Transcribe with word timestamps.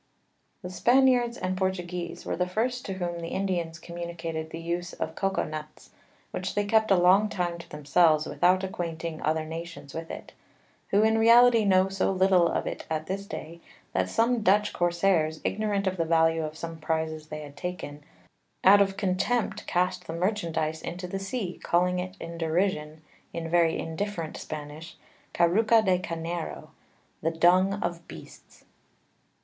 The 0.63 0.71
Spaniards 0.71 1.37
and 1.37 1.55
Portuguese 1.55 2.25
were 2.25 2.35
the 2.35 2.47
first 2.47 2.83
to 2.87 2.93
whom 2.93 3.19
the 3.19 3.27
Indians 3.27 3.77
communicated 3.77 4.49
the 4.49 4.57
Use 4.59 4.93
of 4.93 5.13
Cocao 5.13 5.43
Nuts, 5.47 5.91
which 6.31 6.55
they 6.55 6.65
kept 6.65 6.89
a 6.89 6.95
long 6.95 7.29
time 7.29 7.59
to 7.59 7.69
themselves 7.69 8.25
without 8.25 8.63
acquainting 8.63 9.21
other 9.21 9.45
Nations 9.45 9.93
with 9.93 10.09
it; 10.09 10.31
who 10.87 11.03
in 11.03 11.19
reality 11.19 11.65
know 11.65 11.87
so 11.87 12.11
little 12.11 12.47
of 12.47 12.65
it 12.65 12.87
at 12.89 13.05
this 13.05 13.27
day, 13.27 13.61
that 13.93 14.09
some 14.09 14.41
Dutch 14.41 14.73
Corsairs, 14.73 15.39
ignorant 15.43 15.85
of 15.85 15.97
the 15.97 16.05
Value 16.05 16.43
of 16.45 16.57
some 16.57 16.79
Prizes 16.79 17.27
they 17.27 17.41
had 17.41 17.55
taken, 17.55 18.03
out 18.63 18.81
of 18.81 18.97
contempt 18.97 19.67
cast 19.67 20.07
the 20.07 20.13
Merchandize 20.13 20.81
into 20.81 21.05
the 21.05 21.19
Sea, 21.19 21.59
calling 21.61 21.99
it 21.99 22.17
in 22.19 22.39
derision, 22.39 23.03
in 23.33 23.51
very 23.51 23.77
indifferent 23.77 24.35
Spanish, 24.35 24.97
_Cacura 25.35 25.85
de 25.85 25.99
Carnero_[p], 25.99 26.69
The 27.21 27.29
Dung 27.29 27.73
of 27.83 28.07
Beasts. 28.07 28.65